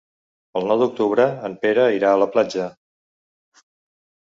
El 0.61 0.65
nou 0.71 0.81
d'octubre 0.83 1.29
en 1.51 1.59
Pere 1.67 1.85
irà 2.01 2.17
a 2.17 2.21
la 2.25 2.31
platja. 2.33 2.69